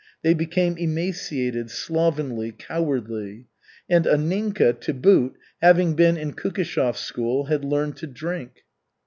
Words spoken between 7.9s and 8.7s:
to drink.